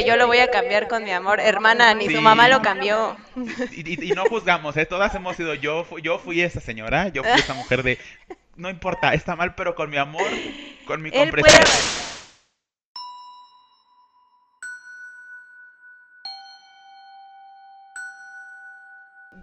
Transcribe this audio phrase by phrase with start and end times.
[0.00, 1.40] Yo lo voy a cambiar con mi amor.
[1.40, 3.16] Hermana, ni su mamá lo cambió.
[3.70, 4.86] Y, y- y no juzgamos, ¿eh?
[4.86, 7.98] Todas hemos sido, yo, yo fui esa señora, yo fui esa mujer de,
[8.56, 10.40] no importa, está mal, pero con mi amor,
[10.84, 11.90] con mi comprensión.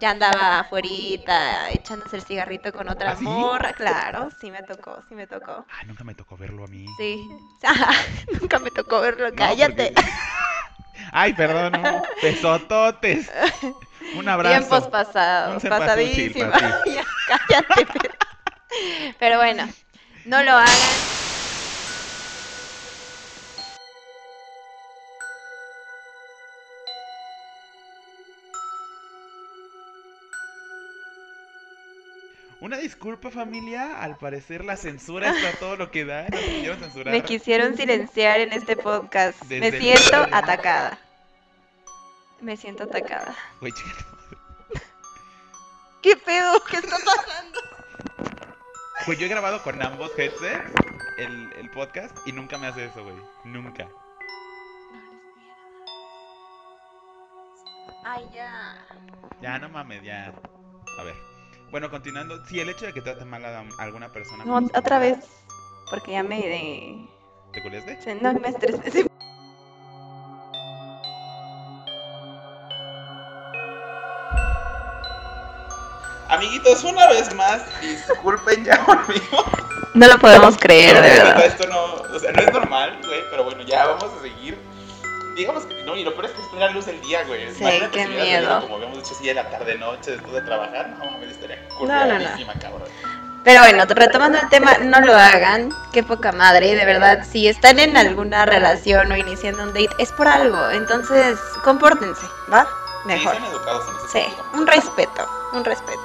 [0.02, 3.22] Ya andaba afuerita echándose el cigarrito con otra ¿Ah, sí?
[3.22, 3.72] morra.
[3.72, 5.64] Claro, sí me tocó, sí me tocó.
[5.78, 6.86] Ay, nunca me tocó verlo a mí.
[6.96, 7.24] Sí.
[8.40, 9.92] Nunca me tocó verlo, No, cállate.
[9.94, 10.10] porque-
[11.12, 12.02] Ay, perdón, no.
[12.20, 13.30] Besototes.
[14.16, 14.58] Un abrazo.
[14.58, 15.62] Tiempos pasados.
[15.62, 17.86] Ya, cállate.
[17.86, 18.14] Pero...
[19.20, 19.68] pero bueno,
[20.24, 21.11] no lo hagan.
[32.82, 34.02] Disculpa, familia.
[34.02, 36.28] Al parecer la censura está a todo lo que da.
[36.28, 37.12] Nos quisieron censurar.
[37.12, 39.40] Me quisieron silenciar en este podcast.
[39.44, 40.98] Desde Me el- siento atacada.
[42.40, 43.34] Me siento atacada.
[43.60, 43.72] Güey,
[46.02, 46.62] ¿Qué pedo?
[46.68, 47.60] ¿Qué está pasando?
[49.06, 50.64] Güey, yo he grabado con ambos headsets
[51.18, 53.14] el, el podcast y nunca me hace eso, güey.
[53.44, 53.88] Nunca.
[58.04, 58.84] Ay, ya.
[59.40, 60.32] Ya, no mames, ya.
[60.98, 61.14] A ver.
[61.72, 62.44] Bueno, continuando.
[62.44, 64.44] Sí, el hecho de que trate mal a alguna persona.
[64.44, 65.16] No, otra vez.
[65.88, 66.36] Porque ya me.
[66.36, 67.08] De...
[67.50, 68.14] ¿Te culiaste?
[68.16, 68.90] No me estresé.
[68.90, 69.06] Sí.
[76.28, 79.44] Amiguitos, una vez más, disculpen ya conmigo.
[79.94, 81.46] No lo podemos creer, de verdad.
[81.46, 84.58] Esto no, o sea, no es normal, güey, pero bueno, ya vamos a seguir.
[85.34, 87.50] Digamos que no, y lo peor es que es plena luz del día, güey.
[87.54, 88.60] Sí, Imagínate qué si miedo.
[88.60, 91.86] Como habíamos dicho, así de la tarde, noche, después de trabajar, no mames, estaría No,
[91.86, 92.82] no, cabrón.
[93.44, 95.70] Pero bueno, retomando el tema, no lo hagan.
[95.92, 97.26] Qué poca madre, de verdad.
[97.28, 100.70] Si están en alguna relación o iniciando un date, es por algo.
[100.70, 102.68] Entonces, compórtense, ¿va?
[103.04, 103.34] Mejor.
[103.34, 104.44] Sí, sean educados en ese Sí, sentido.
[104.54, 106.02] un respeto, un respeto.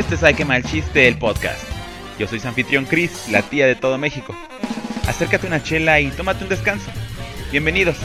[0.00, 1.62] Este es Ay que mal chiste, el podcast.
[2.18, 4.34] Yo soy su anfitrión Chris, la tía de todo México.
[5.06, 6.90] Acércate una chela y tómate un descanso.
[7.52, 7.98] Bienvenidos,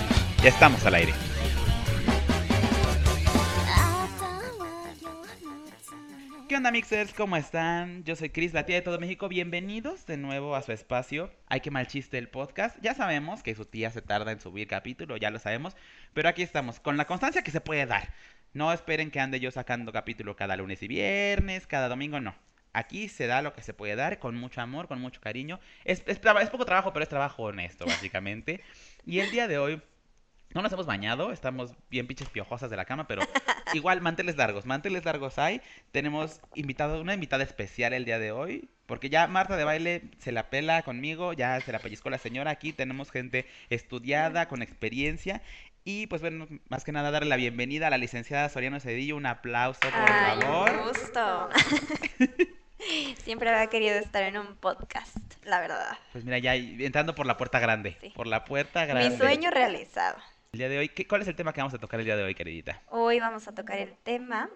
[0.43, 1.13] ya estamos al aire.
[6.49, 7.13] ¿Qué onda mixers?
[7.13, 8.03] ¿Cómo están?
[8.03, 9.29] Yo soy Chris, la tía de todo México.
[9.29, 11.31] Bienvenidos de nuevo a su espacio.
[11.47, 12.77] Hay que mal chiste el podcast.
[12.81, 15.77] Ya sabemos que su tía se tarda en subir capítulo, ya lo sabemos.
[16.13, 18.09] Pero aquí estamos, con la constancia que se puede dar.
[18.55, 22.33] No esperen que ande yo sacando capítulo cada lunes y viernes, cada domingo, no.
[22.71, 25.59] Aquí se da lo que se puede dar, con mucho amor, con mucho cariño.
[25.83, 28.61] Es, es, poco trabajo, pero es trabajo honesto, básicamente.
[29.05, 29.81] Y el día de hoy
[30.53, 33.23] no nos hemos bañado, estamos bien pinches piojosas de la cama, pero
[33.73, 35.59] igual manteles largos, manteles largos hay.
[35.91, 40.31] Tenemos invitado, una invitada especial el día de hoy, porque ya Marta de baile se
[40.31, 42.51] la pela conmigo, ya se la pellizcó la señora.
[42.51, 45.41] Aquí tenemos gente estudiada, con experiencia.
[45.87, 49.15] Y pues bueno, más que nada darle la bienvenida a la licenciada Soriano Cedillo.
[49.17, 50.71] Un aplauso, por Ay, favor.
[50.71, 51.49] un gusto.
[53.23, 55.95] Siempre había querido estar en un podcast, la verdad.
[56.11, 57.97] Pues mira, ya entrando por la puerta grande.
[58.01, 58.09] Sí.
[58.15, 59.11] Por la puerta grande.
[59.11, 60.17] Mi sueño realizado.
[60.53, 62.15] El día de hoy, ¿qué- ¿cuál es el tema que vamos a tocar el día
[62.17, 62.81] de hoy, queridita?
[62.87, 64.49] Hoy vamos a tocar el tema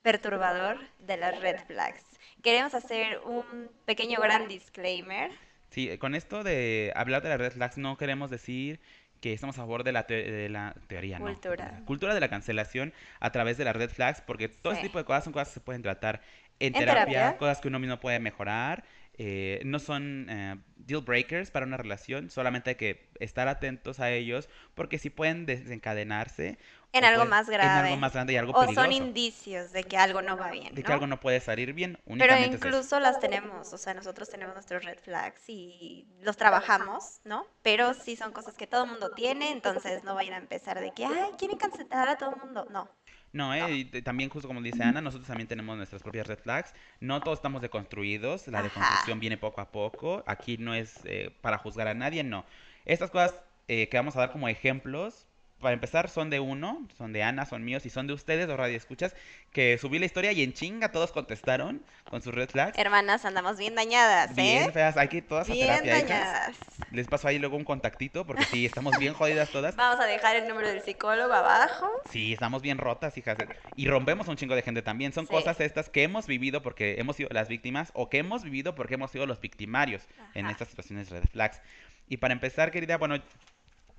[0.00, 2.04] perturbador de las red flags.
[2.42, 5.30] Queremos hacer un pequeño gran disclaimer.
[5.70, 8.80] Sí, eh, con esto de hablar de las red flags no queremos decir
[9.24, 11.24] que estamos a favor de la, te- de la teoría, ¿no?
[11.24, 11.72] Cultura.
[11.78, 14.80] La cultura de la cancelación a través de las red flags, porque todo Sí.
[14.80, 16.20] este tipo de cosas son cosas que se pueden tratar
[16.60, 17.38] en, En terapia, terapia.
[17.38, 18.84] cosas que uno mismo puede mejorar,
[19.16, 24.10] eh, no son eh, deal breakers para una relación, solamente hay que estar atentos a
[24.10, 26.58] ellos, porque sí pueden desencadenarse
[26.94, 27.96] En o algo pueden- más en algo grave.
[27.96, 30.82] más grande y algo O peligroso, son indicios de que algo no va bien, de
[30.82, 30.94] que ¿no?
[30.94, 32.68] algo no puede salir bien, Pero únicamente es eso.
[32.68, 37.46] incluso las tenemos, o sea, nosotros tenemos nuestros red flags y los trabajamos, ¿no?
[37.62, 41.04] Pero sí son cosas que todo mundo tiene, entonces no vayan a empezar de que,
[41.04, 42.66] ay, quieren cancelar a todo el mundo.
[42.70, 42.88] No,
[43.32, 46.38] No, eh, y t- también justo como dice Ana, nosotros también tenemos nuestras propias red
[46.38, 46.72] flags.
[47.00, 48.62] No todos estamos deconstruidos, la Ajá.
[48.62, 50.22] deconstrucción viene poco a poco.
[50.26, 52.44] Aquí no es eh, para juzgar a nadie, no.
[52.84, 53.34] Estas cosas
[53.68, 55.26] eh, que vamos a dar como ejemplos,
[55.64, 58.56] para empezar, son de uno, son de Ana, son míos y son de ustedes, los
[58.56, 59.16] radioescuchas,
[59.52, 62.78] que subí la historia y en chinga todos contestaron con sus red flags.
[62.78, 64.72] Hermanas, andamos bien dañadas, Bien ¿eh?
[64.72, 66.08] feas, hay que ir todas a Bien terapia, hijas.
[66.08, 66.56] dañadas.
[66.92, 69.74] Les paso ahí luego un contactito, porque sí, estamos bien jodidas todas.
[69.74, 71.90] Vamos a dejar el número del psicólogo abajo.
[72.10, 73.36] Sí, estamos bien rotas, hijas.
[73.74, 75.12] Y rompemos a un chingo de gente también.
[75.12, 75.30] Son Sí.
[75.32, 78.94] cosas estas que hemos vivido porque hemos sido las víctimas o que hemos vivido porque
[78.94, 80.02] hemos sido los victimarios
[80.34, 80.52] en Ajá.
[80.52, 81.60] estas situaciones red flags.
[82.06, 83.16] Y para empezar, querida, bueno,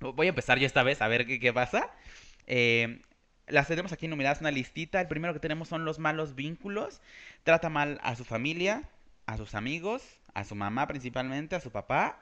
[0.00, 1.90] voy a empezar yo esta vez a ver qué, qué pasa.
[2.46, 3.02] Eh,
[3.46, 5.00] las tenemos aquí enumeradas una listita.
[5.00, 7.00] El primero que tenemos son los malos vínculos.
[7.44, 8.88] Trata mal a su familia,
[9.26, 10.02] a sus amigos,
[10.34, 12.20] a su mamá principalmente, a su papá.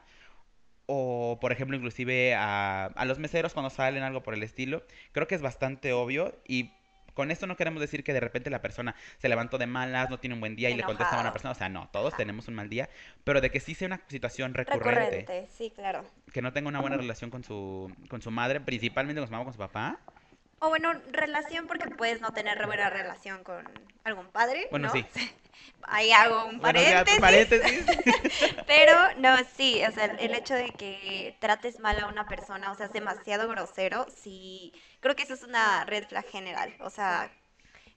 [0.87, 4.85] O, por ejemplo, inclusive a, a los meseros cuando salen, algo por el estilo.
[5.13, 6.73] Creo que es bastante obvio y
[7.15, 10.19] con esto no queremos decir que de repente la persona se levantó de malas, no
[10.19, 11.53] tiene un buen día y le contesta a una persona.
[11.53, 12.19] O sea, no, todos Ajá.
[12.19, 12.89] tenemos un mal día,
[13.25, 14.85] pero de que sí sea una situación recurrente,
[15.25, 16.05] Recurrente, sí, claro.
[16.33, 19.43] que no tenga una buena relación con su, con su madre, principalmente con su mamá
[19.43, 19.99] o con su papá.
[20.61, 23.69] O bueno, relación porque puedes no tener buena relación con
[24.05, 24.93] algún padre, Bueno, ¿no?
[24.93, 25.05] sí.
[25.87, 27.21] Ahí hago un Bueno, ya, paréntesis.
[27.21, 27.85] paréntesis.
[28.67, 32.75] Pero no, sí, o sea, el hecho de que trates mal a una persona, o
[32.75, 34.73] sea, es demasiado grosero, sí,
[35.05, 37.31] creo que eso es una red flag general, o sea,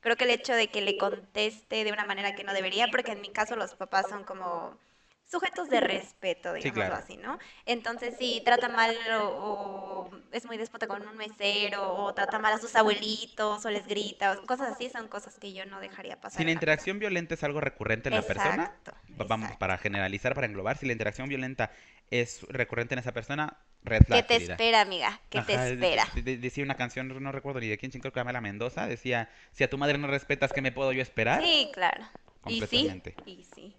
[0.01, 3.13] creo que el hecho de que le conteste de una manera que no debería, porque
[3.13, 4.77] en mi caso los papás son como
[5.25, 6.95] sujetos de respeto, Sí, digámoslo claro.
[6.95, 7.39] así, ¿no?
[7.65, 12.53] Entonces, si trata mal o, o es muy déspota con un mesero, o trata mal
[12.53, 16.21] a sus abuelitos, o les grita, o cosas así, son cosas que yo no dejaría
[16.21, 16.39] pasar.
[16.39, 18.71] Si la interacción violenta es algo recurrente en la persona,
[19.07, 19.59] vamos exacto.
[19.59, 21.71] para generalizar, para englobar, si la interacción violenta
[22.11, 24.21] es recurrente en esa persona, red flag.
[24.21, 24.53] ¿Qué te querida.
[24.53, 25.19] espera, amiga?
[25.29, 26.07] ¿Qué te Ajá, espera?
[26.15, 29.29] de- de- decía una canción, no recuerdo ni de quién, creo que Amela Mendoza, decía,
[29.51, 31.43] si a tu madre no respetas, ¿qué me puedo yo esperar?
[31.43, 32.03] Sí, claro.
[32.47, 33.15] Y sí, Completamente.
[33.25, 33.75] y sí.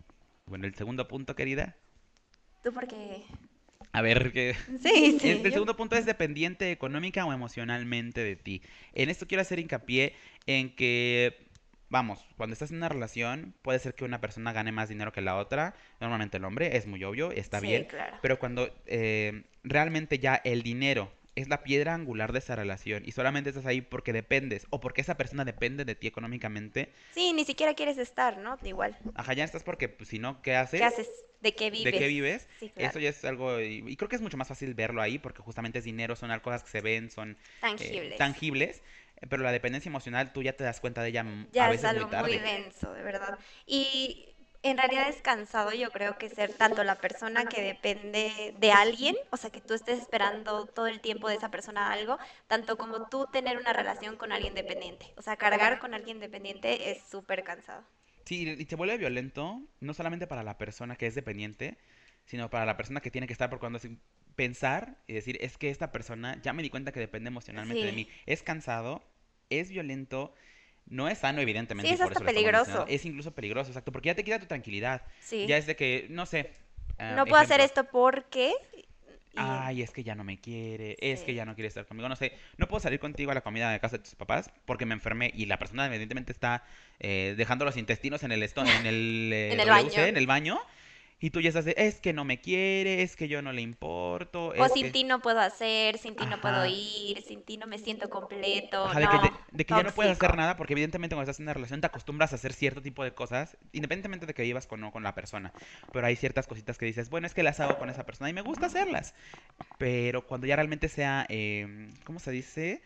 [0.47, 1.77] Bueno, el segundo punto, querida.
[2.63, 3.25] ¿Tú por qué?
[3.93, 5.29] A ver, que Sí, sí.
[5.31, 8.63] el yo- segundo punto es dependiente económica o emocionalmente de ti.
[8.95, 10.15] En esto quiero hacer hincapié
[10.47, 11.48] en que,
[11.91, 15.21] vamos, cuando estás en una relación, puede ser que una persona gane más dinero que
[15.21, 15.75] la otra.
[16.01, 17.85] Normalmente el hombre, es muy obvio, está Sí, bien.
[17.85, 18.17] claro.
[18.23, 23.13] Pero cuando eh, realmente ya el dinero es la piedra angular de esa relación y
[23.13, 27.45] solamente estás ahí porque dependes o porque esa persona depende de ti económicamente, Sí, ni
[27.45, 28.59] siquiera quieres estar, ¿no?
[28.65, 28.99] Igual.
[29.15, 30.81] ajá, ya estás porque pues, si no, ¿qué haces?
[30.81, 31.09] ¿Qué haces?
[31.41, 31.93] ¿De qué vives?
[31.93, 32.49] ¿De qué vives?
[32.59, 32.91] Sí, claro.
[32.91, 35.41] Eso ya es algo, y, y creo que es mucho más fácil verlo ahí porque
[35.41, 37.37] justamente es dinero, son cosas que se ven, son
[37.79, 38.83] eh, Tangibles.
[39.29, 41.85] Pero la dependencia emocional tú ya te das cuenta de ella Ya a es veces
[41.85, 42.39] algo muy tarde.
[42.39, 43.39] muy denso, de verdad.
[43.67, 48.73] Y en realidad es cansado, yo creo que ser tanto la persona que depende de
[48.73, 52.19] alguien, o sea, que tú estés esperando todo el tiempo de esa persona algo,
[52.49, 55.13] tanto como tú tener una relación con alguien dependiente.
[55.17, 57.85] O sea, cargar con alguien dependiente es súper cansado.
[58.25, 61.79] Sí, y se vuelve violento, no solamente para la persona que es dependiente,
[62.27, 63.79] sino para la persona que tiene que estar por cuando
[64.39, 67.91] pensar y decir, es que esta persona ya me di cuenta que depende emocionalmente de
[67.93, 68.09] mí.
[68.25, 69.03] Es cansado,
[69.51, 70.33] es violento,
[70.87, 71.89] no es sano, evidentemente.
[71.89, 72.87] Sí, es por hasta eso peligroso.
[72.89, 75.03] Es incluso peligroso, exacto, porque ya te quita tu tranquilidad.
[75.21, 75.47] Sí.
[75.49, 76.53] Ya es de que, no sé.
[76.99, 78.53] ah, no puedo hacer esto porque...
[78.77, 78.85] y-
[79.41, 82.15] Ay, es que ya no me quiere, es que ya no quiere estar conmigo, no
[82.17, 84.95] sé, no puedo salir contigo a la comida de casa de tus papás porque me
[84.95, 86.65] enfermé y la persona evidentemente está
[87.01, 90.61] eh, dejando los intestinos en el en el, eh, En el WC, en el baño
[91.21, 93.63] y tú ya estás de, es que no me quiere, es que yo no le
[93.63, 94.91] importo, O sin que...
[94.93, 98.85] ti no puedo hacer, sin ti no puedo ir, sin ti no me siento completo.
[98.85, 101.41] Ajá, de que, de, de que ya no puedes hacer nada porque evidentemente cuando estás
[101.41, 104.67] en una relación te acostumbras a hacer cierto tipo de cosas, independientemente de que vivas
[104.67, 105.53] con o no con la persona.
[105.91, 108.33] Pero hay ciertas cositas que dices, bueno, es que las hago con esa persona y
[108.33, 109.15] me gusta hacerlas.
[109.79, 112.83] Pero cuando ya realmente sea, eh, ¿cómo se dice?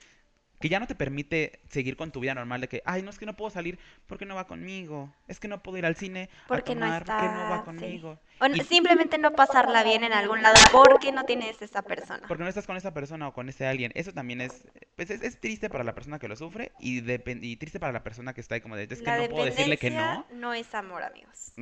[0.62, 3.18] Que ya no te permite seguir con tu vida normal de que, ay, no es
[3.18, 5.12] que no puedo salir porque no va conmigo.
[5.28, 7.58] Es que no puedo ir al cine Porque a no tomar porque no está, va
[7.58, 7.64] sí.
[7.64, 8.18] conmigo.
[8.40, 12.26] O Y- simplemente no pasarla bien en algún lado porque no tienes esa persona.
[12.28, 13.92] Porque no estás con esa persona o con ese alguien.
[13.94, 14.64] Eso también es,
[14.96, 18.02] pues es, es triste para la persona que lo sufre y, y triste para la
[18.02, 20.24] persona que está ahí como de, es que La no puedo decirle que no.
[20.32, 21.52] no es amor, amigos.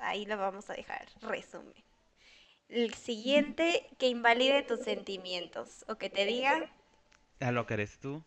[0.00, 1.06] Ahí lo vamos a dejar.
[1.22, 1.74] Resumen.
[2.68, 6.70] El siguiente, que invalide tus sentimientos o que te diga,
[7.40, 8.22] A lo que eres tú.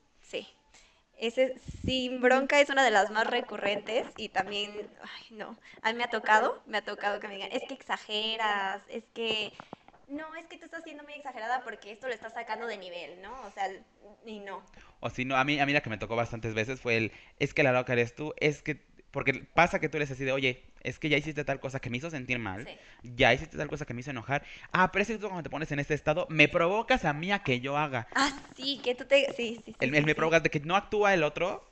[1.17, 4.71] Ese sin bronca es una de las más recurrentes y también,
[5.01, 7.73] ay, no, a mí me ha tocado, me ha tocado que me digan, es que
[7.73, 9.51] exageras, es que,
[10.07, 13.21] no, es que tú estás siendo muy exagerada porque esto lo estás sacando de nivel,
[13.21, 13.33] ¿no?
[13.41, 13.67] O sea,
[14.25, 14.61] y no.
[14.99, 17.11] O si no, a mí, a mí la que me tocó bastantes veces fue el,
[17.39, 20.31] es que la loca eres tú, es que, porque pasa que tú eres así de,
[20.31, 22.77] oye, es que ya hiciste tal cosa que me hizo sentir mal, Sí.
[23.15, 25.49] ya hiciste tal cosa que me hizo enojar, ah, pero es que tú cuando te
[25.49, 28.07] pones en este estado, me provocas a mí a que yo haga.
[28.15, 29.75] Ah, sí, que tú te, sí, sí, sí.
[29.79, 31.63] El, sí, me provocas de que no actúa el otro,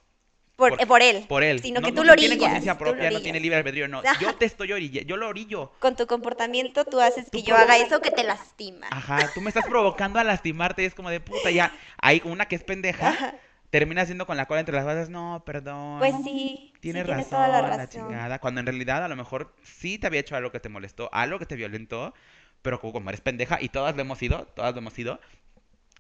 [0.58, 1.26] Por, Por- eh, por él.
[1.28, 1.62] por él.
[1.62, 2.40] Sino no, que no- tú no lo tiene orillas.
[2.50, 4.00] conciencia tú lo propia, no tiene libre albedrío, no.
[4.00, 4.18] Ajá.
[4.22, 5.74] Yo te estoy orillando, yo lo orillo.
[5.80, 8.88] Con tu comportamiento tú haces que Tú yo haga eso que te lastima.
[8.90, 11.78] Ajá, tú me estás provocando a lastimarte y es como de puta, ya.
[12.02, 13.36] Hay una que es pendeja, Ajá.
[13.76, 16.00] Termina haciendo con la cola entre las patas, no, perdón.
[16.00, 16.72] Pues sí.
[16.80, 17.90] Tienes sí, razón, toda la la, razón.
[17.90, 18.40] chingada.
[18.40, 21.40] Cuando en realidad a lo mejor sí te había hecho algo que te molestó, algo
[21.40, 22.14] que te violentó,
[22.62, 25.20] pero como, eres pendeja, y todas lo hemos sido, todas lo hemos sido,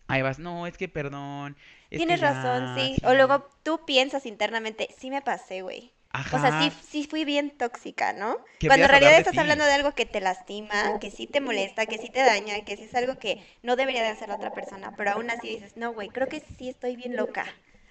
[0.07, 1.57] ahí vas, no, es que perdón.
[1.89, 2.95] es que Tienes ya, razón, sí.
[3.03, 5.91] O luego tú piensas internamente, sí me pasé, güey.
[6.15, 6.37] Ajá.
[6.37, 8.37] O sea, sí, sí fui bien tóxica, ¿no?
[8.65, 9.39] Cuando en realidad estás ti.
[9.39, 12.77] hablando de algo que te lastima, que sí te molesta, que sí te daña, que
[12.77, 15.75] sí es algo que no debería de hacer la otra persona, pero aún así dices,
[15.75, 17.45] no, güey, creo que sí estoy bien loca.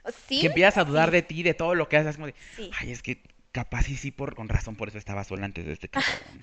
[0.04, 0.40] ¿O sí?
[0.40, 1.12] Que empiezas a dudar Sí.
[1.12, 2.70] de ti, de todo lo que haces, como de, Sí.
[2.78, 5.72] ay, es que capaz y sí, por, con razón, por eso estaba sola antes de
[5.72, 6.40] este cabrón.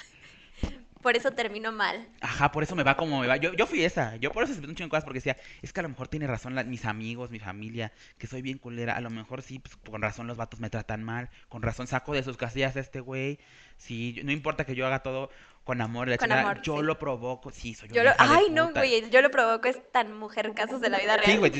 [1.01, 2.07] Por eso termino mal.
[2.21, 3.37] Ajá, por eso me va como me va.
[3.37, 4.15] Yo, yo fui esa.
[4.17, 6.07] Yo por eso se un chingo de cosas porque decía, es que a lo mejor
[6.07, 8.95] tiene razón la- mis amigos, mi familia, que soy bien culera.
[8.95, 11.29] A lo mejor sí, pues con razón los vatos me tratan mal.
[11.49, 13.39] Con razón saco de sus casillas a este güey.
[13.77, 15.31] Sí, no importa que yo haga todo
[15.63, 16.83] con amor, la Con chingada, amor, yo sí.
[16.83, 17.51] lo provoco.
[17.51, 18.15] Sí, soy Yo una lo...
[18.15, 18.79] hija de Ay, no, puta.
[18.81, 21.31] güey, yo lo provoco, es tan mujer casos de la vida real.
[21.31, 21.51] Sí, güey,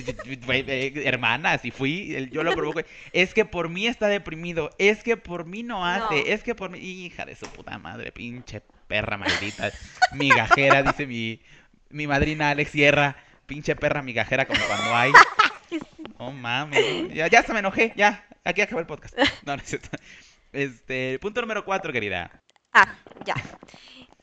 [0.67, 2.81] eh, hermana, si fui, el- yo lo provoco.
[3.13, 6.27] Es que por mí está deprimido, es que por mí no hace, No.
[6.27, 9.71] es que por mí, hija de su puta madre, pinche perra maldita,
[10.12, 11.39] migajera, dice mi,
[11.91, 15.13] mi madrina Alex Sierra, pinche perra migajera como cuando hay.
[16.17, 19.17] Oh mames, ya, ya se me enojé, ya, aquí acabó el podcast.
[19.45, 19.88] No, no es cierto.
[20.51, 22.43] Este, punto número cuatro, querida.
[22.74, 22.93] Ah,
[23.25, 23.36] ya.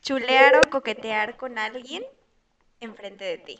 [0.03, 2.03] Chulear o coquetear con alguien
[2.79, 3.59] enfrente de ti.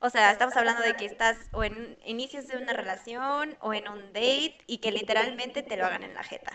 [0.00, 3.88] O sea, estamos hablando de que estás o en inicios de una relación o en
[3.88, 6.52] un date y que literalmente te lo hagan en la jeta.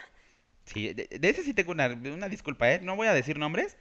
[0.66, 2.80] Sí, de, de ese sí tengo una, una disculpa, ¿eh?
[2.82, 3.78] No voy a decir nombres,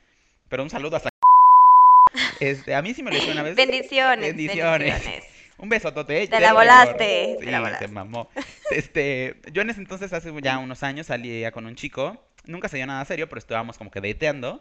[0.48, 1.10] pero un saludo hasta...
[2.40, 3.56] Este, a mí sí me lo hizo una vez.
[3.56, 4.90] Bendiciones, Bendiciones.
[4.92, 5.24] bendiciones.
[5.58, 6.26] Un besotote.
[6.26, 7.44] Te ya la volaste, favor.
[7.44, 7.86] te la Sí, volaste.
[7.86, 8.28] se mamó.
[8.70, 12.16] Este, yo en ese entonces, hace ya unos años, salía con un chico.
[12.44, 14.60] Nunca se dio nada serio, pero estábamos como que dateando.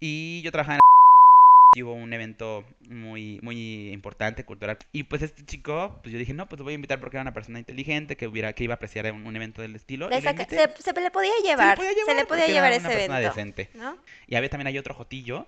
[0.00, 0.80] Y yo trabajaba en
[1.80, 4.76] hubo un evento muy, muy importante, cultural.
[4.92, 7.22] Y pues este chico, pues yo dije, no, pues lo voy a invitar porque era
[7.22, 10.10] una persona inteligente, que hubiera, que iba a apreciar un, un evento del estilo.
[10.10, 12.46] Le y saca- se, se le podía Se le llevar, podía se le llevar, podía
[12.48, 13.34] llevar era ese una persona evento.
[13.34, 13.70] decente.
[13.74, 13.96] ¿no?
[14.26, 15.46] Y había también hay otro jotillo.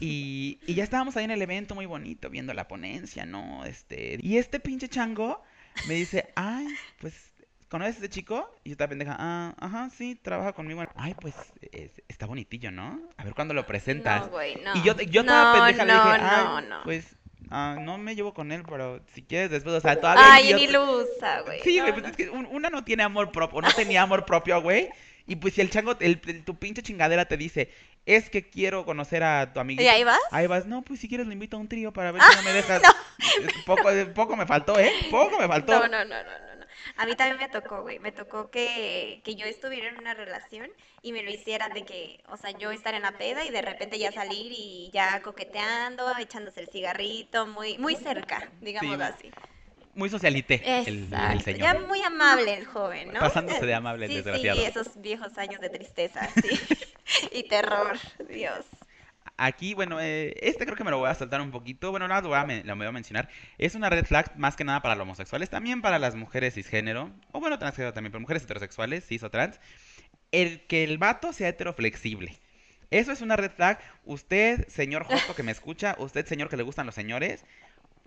[0.00, 3.64] Y, y ya estábamos ahí en el evento muy bonito, viendo la ponencia, ¿no?
[3.64, 5.42] Este, y este pinche chango
[5.88, 6.66] me dice, ay,
[7.00, 7.32] pues,
[7.70, 8.54] ¿conoces a este chico?
[8.64, 10.84] Y yo estaba pendeja, ah, ajá, sí, trabaja conmigo.
[10.94, 11.34] Ay, pues,
[11.72, 13.00] es- está bonitillo, ¿no?
[13.16, 14.20] A ver cuándo lo presentas.
[14.22, 14.76] No, güey, no.
[14.76, 16.82] Y yo, yo toda no, pendeja le no, dije, no, ay, no.
[16.84, 17.16] pues,
[17.50, 20.24] ah, no me llevo con él, pero si quieres después, o sea, todavía...
[20.34, 21.60] Ay, yo- ni ilusa, güey.
[21.62, 22.08] Sí, no, güey, pues no.
[22.10, 24.88] es que un- una no tiene amor propio, o no tenía amor propio, güey.
[25.26, 27.70] Y pues si el chango, el, el- tu pinche chingadera te dice,
[28.06, 29.84] es que quiero conocer a tu amiguito.
[29.84, 30.18] ¿Y ahí vas?
[30.32, 32.42] Ahí vas, no, pues si quieres lo invito a un trío para ver si no
[32.42, 32.82] me dejas.
[32.82, 34.90] Eh, Poco, poco me faltó, ¿eh?
[35.10, 35.72] Poco me faltó.
[35.78, 36.51] No, no, no, no, no, no.
[36.96, 37.98] A mí también me tocó, güey.
[37.98, 40.70] Me tocó que, que yo estuviera en una relación
[41.02, 43.62] y me lo hicieran de que, o sea, yo estar en la peda y de
[43.62, 49.32] repente ya salir y ya coqueteando, echándose el cigarrito, muy, muy cerca, digamos Sí, así.
[49.94, 51.60] Muy socialite el, el señor.
[51.60, 53.20] Ya muy amable el joven, ¿no?
[53.20, 54.58] Pasándose de amable el sí, desgraciado.
[54.58, 56.58] Sí, esos viejos años de tristeza, sí.
[57.32, 57.98] y terror,
[58.28, 58.64] Dios.
[59.38, 61.90] Aquí, bueno, eh, este creo que me lo voy a saltar un poquito.
[61.90, 63.28] Bueno, nada, lo voy, a lo voy a mencionar.
[63.58, 67.10] Es una red flag más que nada para los homosexuales, también para las mujeres cisgénero,
[67.32, 69.58] o bueno, transgénero también, pero mujeres heterosexuales, cis o trans.
[70.30, 72.38] El que el vato sea heteroflexible.
[72.90, 73.78] Eso es una red flag.
[74.04, 77.44] Usted, señor Joto que me escucha, usted, señor que le gustan los señores,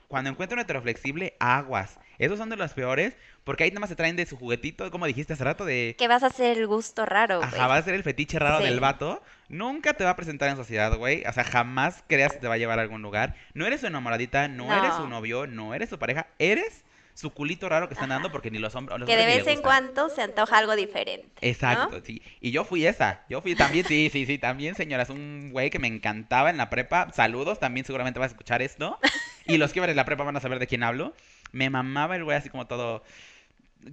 [0.07, 1.97] cuando encuentra un heteroflexible, aguas.
[2.19, 5.07] Esos son de los peores, porque ahí nada más se traen de su juguetito, como
[5.07, 5.95] dijiste hace rato, de...
[5.97, 7.47] Que vas a hacer el gusto raro, güey.
[7.49, 8.65] Ajá, va a ser el fetiche raro Sí.
[8.65, 9.23] del vato.
[9.49, 11.23] Nunca te va a presentar en sociedad, güey.
[11.27, 13.35] O sea, jamás creas que te va a llevar a algún lugar.
[13.53, 15.09] No eres su enamoradita, no, eres su No.
[15.09, 16.27] novio, no eres su pareja.
[16.39, 16.83] Eres
[17.13, 18.99] su culito raro que están dando porque ni los hombres.
[18.99, 21.29] los Que de hombres vez en cuando se antoja algo diferente.
[21.41, 21.47] ¿no?
[21.47, 22.21] Exacto, sí.
[22.41, 23.23] Y yo fui esa.
[23.29, 25.09] Yo fui también, sí, sí, sí, también, señoras.
[25.09, 27.11] Un güey que me encantaba en la prepa.
[27.13, 28.99] Saludos, también seguramente vas a escuchar esto.
[29.45, 31.13] Y los que van en la prepa van a saber de quién hablo.
[31.51, 33.03] Me mamaba el güey así como todo.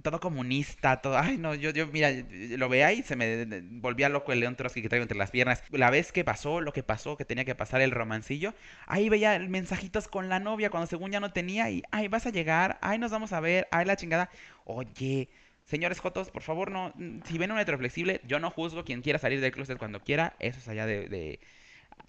[0.01, 1.17] Todo comunista, todo.
[1.19, 2.09] Ay, no, yo, yo, mira,
[2.57, 5.63] lo veía y se me volvía loco el León Trotsky que traigo entre las piernas.
[5.69, 8.55] La vez que pasó, lo que pasó, que tenía que pasar el romancillo.
[8.87, 11.69] Ahí veía mensajitos con la novia cuando según ya no tenía.
[11.69, 12.79] Y, ay, vas a llegar.
[12.81, 13.67] Ay, nos vamos a ver.
[13.71, 14.29] Ay, la chingada.
[14.65, 15.29] Oye,
[15.65, 16.93] Señores Jotos, por favor, no.
[17.25, 20.35] Si ven un heteroflexible, yo no juzgo quien quiera salir del closet cuando quiera.
[20.39, 21.39] Eso es allá de.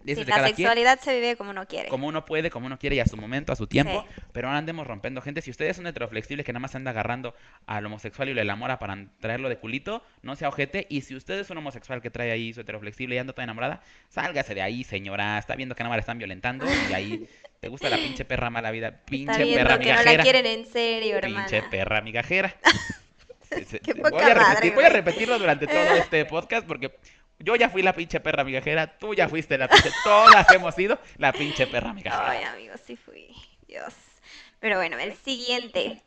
[0.06, 0.46] Sí, la quien.
[0.56, 1.88] sexualidad se vive como uno quiere.
[1.88, 4.04] Como uno puede, como uno quiere y a su momento, a su tiempo.
[4.14, 4.22] Sí.
[4.32, 5.40] Pero no andemos rompiendo gente.
[5.40, 7.34] Si usted es un heteroflexible que nada más anda agarrando
[7.66, 10.86] al homosexual y lo enamora para traerlo de culito, no sea ojete.
[10.90, 13.80] Y si usted es un homosexual que trae ahí su heteroflexible y anda toda enamorada,
[14.08, 15.38] sálgase de ahí, señora.
[15.38, 17.26] Está viendo que nada más la están violentando y ahí
[17.60, 19.00] te gusta la pinche perra mala vida.
[19.06, 20.16] Pinche perra que no migajera.
[20.18, 21.46] la quieren en serio, hermana.
[21.46, 22.54] pinche perra migajera.
[23.82, 26.90] Qué voy, a repetir- voy a repetirlo durante todo este podcast porque
[27.44, 30.98] yo ya fui la pinche perra migajera, tú ya fuiste la pinche, todas hemos sido
[31.18, 32.30] la pinche perra migajera.
[32.30, 33.28] Ay, amigos, sí fui.
[33.68, 33.92] Dios.
[34.60, 36.02] Pero bueno, el siguiente.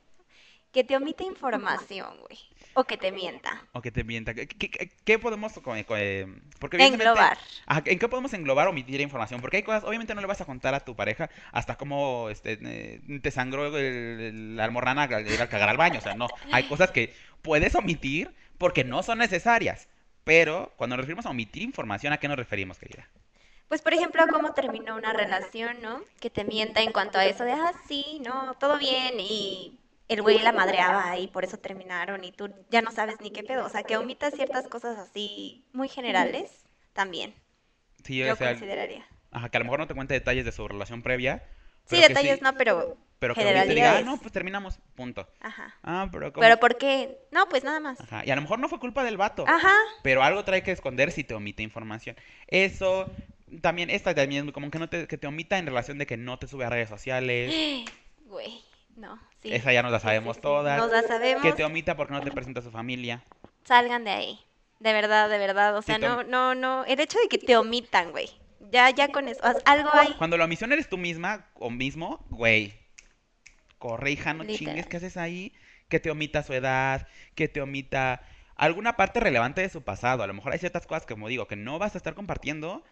[0.74, 2.38] Que te omita información, güey.
[2.74, 3.64] O que te mienta.
[3.72, 4.34] O que te mienta.
[4.36, 6.28] ¿Qué, qué- qué- qué podemos eh, eh,
[6.60, 7.38] porque Englobar.
[7.66, 9.42] Ajá, ¿En qué podemos englobar o omitir información?
[9.42, 12.60] Porque hay cosas, obviamente no le vas a contar a tu pareja hasta cómo este,
[12.62, 15.98] eh, te sangró la almorrana al cagar al baño.
[16.00, 16.28] O sea, no.
[16.52, 19.88] Hay cosas que puedes omitir porque no son necesarias.
[20.28, 23.08] Pero cuando nos referimos a omitir información, ¿a qué nos referimos, querida?
[23.70, 26.02] Pues, por ejemplo, cómo terminó una relación, ¿no?
[26.20, 29.80] Que te mienta en cuanto a eso de, ah, sí, no, todo bien, y
[30.10, 33.44] el güey la madreaba y por eso terminaron y tú ya no sabes ni qué
[33.44, 33.66] pedo.
[33.66, 37.34] O sea, que omitas ciertas cosas así muy generales, también,
[38.04, 39.06] Sí, yo o sea, consideraría.
[39.32, 41.44] ajá, que a lo mejor no te cuente detalles de su relación previa.
[41.86, 45.28] Sí, detalles no, pero Pero que ahorita diga, ah, no, pues terminamos, punto.
[45.42, 45.74] Ajá.
[45.82, 46.42] Ah, pero ¿cómo?
[46.42, 47.18] Pero ¿por qué?
[47.32, 48.00] No, pues nada más.
[48.00, 49.44] Ajá, Y a lo mejor no fue culpa del vato.
[49.48, 49.74] Ajá.
[50.04, 52.16] Pero algo trae que esconder si te omite información.
[52.48, 53.10] Eso,
[53.62, 56.06] también, esta también es muy común que, no te, que te omita en relación de
[56.06, 57.54] que no te sube a redes sociales.
[58.28, 58.62] Güey,
[58.98, 59.54] no, sí.
[59.54, 60.42] Esa ya nos la Sí, sí, sabemos sí.
[60.42, 60.78] todas.
[60.78, 61.42] Nos la sabemos.
[61.42, 63.24] Que te omita porque no te presenta a su familia.
[63.64, 64.40] Salgan de ahí.
[64.80, 65.78] De verdad, de verdad.
[65.78, 66.84] O sea, no, no, no.
[66.86, 68.30] El hecho de que te omitan, güey.
[68.70, 69.42] Ya, ya con eso.
[69.66, 70.14] Algo hay.
[70.18, 72.74] Cuando la omisión eres tú misma o mismo, güey.
[73.78, 74.76] Corre, hija, no Literal.
[74.76, 75.54] chingues, ¿qué haces ahí?
[75.90, 78.22] Que te omita su edad, que te omita
[78.56, 80.24] alguna parte relevante de su pasado.
[80.24, 82.84] A lo mejor hay ciertas cosas, como digo, que no vas a estar compartiendo,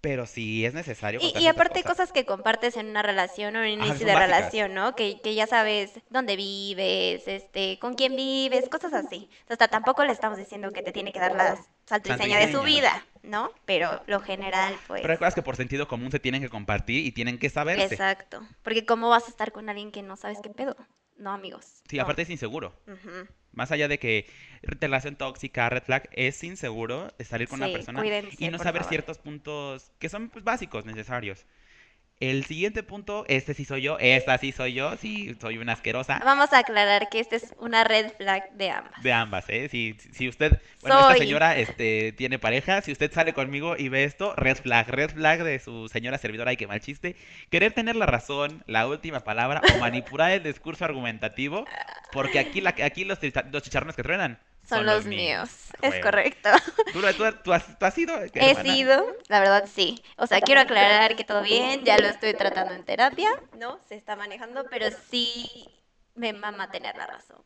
[0.00, 1.84] pero sí es necesario Y, y aparte cosas.
[1.84, 4.18] cosas que compartes en una relación o en un inicio de básicas.
[4.18, 4.94] relación, ¿no?
[4.94, 9.30] Que, que ya sabes dónde vives, este, con quién vives, cosas así.
[9.48, 12.62] O sea, tampoco le estamos diciendo que te tiene que dar la saltriseña de su
[12.62, 13.50] vida, ¿no?
[13.64, 15.02] Pero lo general, pues.
[15.02, 17.94] Pero hay cosas que por sentido común se tienen que compartir y tienen que saberse.
[17.94, 18.46] Exacto.
[18.62, 20.76] Porque ¿cómo vas a estar con alguien que no sabes qué pedo?
[21.16, 21.82] No, amigos.
[21.88, 22.02] Sí, no.
[22.02, 22.74] aparte es inseguro.
[23.52, 24.26] Más allá de que
[24.62, 28.82] relación tóxica, red flag, es inseguro salir con Sí, una persona cuídense, y no saber
[28.82, 28.88] favor.
[28.90, 31.46] ciertos puntos que son pues, básicos, necesarios.
[32.18, 36.18] El siguiente punto, este sí soy yo, esta sí soy yo, sí soy una asquerosa
[36.24, 39.02] Vamos a aclarar que esta es una red flag de ambas.
[39.02, 39.68] de ambas, ¿eh?
[39.68, 44.04] Si, si usted, bueno, esta señora este, tiene pareja, si usted sale conmigo y ve
[44.04, 47.16] esto, red flag, red flag de su señora servidora, ay, qué mal chiste,
[47.50, 51.66] querer tener la razón, la última palabra o manipular el discurso argumentativo,
[52.12, 53.18] porque aquí, la, aquí los,
[53.52, 55.50] los chicharrones que truenan Son, los míos.
[55.82, 56.48] Es correcto.
[56.92, 58.14] ¿Tú, tú- tú has, tú has sido?
[58.16, 58.62] He hermana?
[58.62, 60.02] sido, la verdad sí.
[60.16, 63.78] O sea, quiero aclarar que todo bien, ya lo estoy tratando en terapia, ¿no?
[63.88, 65.68] Se está manejando, pero sí
[66.14, 67.44] me mama tener la razón.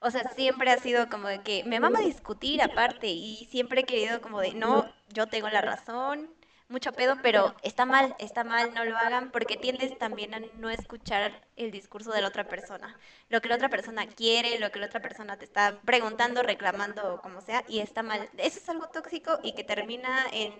[0.00, 3.84] O sea, siempre ha sido como de que me mama discutir aparte y siempre he
[3.84, 6.30] querido como de, no, yo tengo la razón,
[6.70, 10.70] mucho pedo, pero está mal, está mal, no lo hagan porque tiendes también a no
[10.70, 12.96] escuchar el discurso de la otra persona.
[13.28, 17.14] Lo que la otra persona quiere, lo que la otra persona te está preguntando, reclamando
[17.14, 18.28] o como sea, y está mal.
[18.38, 20.54] Eso es algo tóxico y que termina en...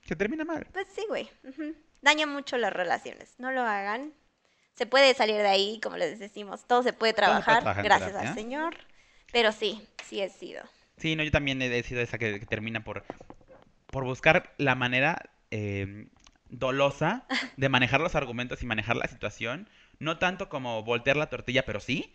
[0.00, 0.66] Que termina mal.
[0.72, 1.30] Pues sí, güey.
[2.00, 3.34] Daña mucho las relaciones.
[3.38, 4.14] No lo hagan.
[4.74, 6.66] Se puede salir de ahí, como les decimos.
[6.66, 8.30] Todo se puede trabajar, gracias terapia.
[8.30, 8.76] al Señor.
[9.30, 10.62] Pero sí, sí he sido.
[10.96, 13.04] Sí, no, yo también he sido esa que, que termina por,
[13.86, 16.08] por buscar la manera eh,
[16.48, 19.68] dolosa de manejar los argumentos y manejar la situación.
[19.98, 22.12] No tanto como voltear la tortilla, pero sí.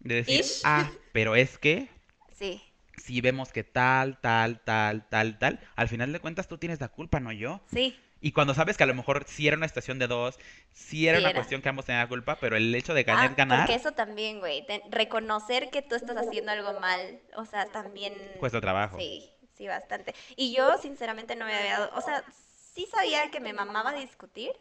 [0.00, 0.62] De decir, Ish.
[0.64, 1.88] ah, pero es que
[2.38, 2.62] Sí,
[2.96, 6.88] si vemos que tal, tal, tal, tal, tal, al final de cuentas tú tienes la
[6.88, 7.60] culpa, no yo.
[7.70, 7.98] sí.
[8.24, 10.38] Y cuando sabes que a lo mejor sí era una situación de dos,
[10.72, 11.38] sí era Sí una era.
[11.38, 13.92] cuestión que ambos tenían la culpa, pero el hecho de Ah, ganar, ganar, porque eso
[13.92, 14.64] también, güey.
[14.90, 17.20] reconocer que tú estás haciendo algo mal.
[17.36, 18.14] O sea, también...
[18.38, 18.96] cuesta trabajo.
[18.96, 20.14] Sí, sí, bastante.
[20.36, 21.90] Y yo, sinceramente, no me había dado...
[21.96, 22.24] O sea,
[22.74, 24.52] sí sabía que me mamaba discutir,